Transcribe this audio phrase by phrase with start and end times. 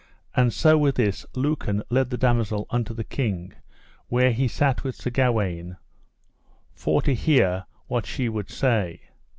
[0.35, 3.53] And so with this Lucan led the damosel unto the king
[4.07, 5.77] where he sat with Sir Gawaine,
[6.73, 9.01] for to hear what she would say.